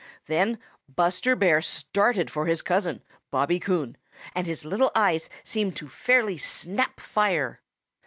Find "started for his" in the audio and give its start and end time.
1.61-2.63